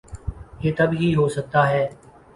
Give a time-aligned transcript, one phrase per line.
[0.63, 1.83] یہ تب ہی ہو سکتا ہے۔